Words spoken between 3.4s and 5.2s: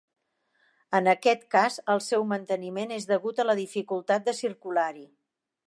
a la dificultat de circular-hi.